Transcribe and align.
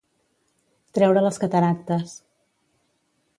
Treure 0.99 1.23
les 1.25 1.37
cataractes. 1.43 2.17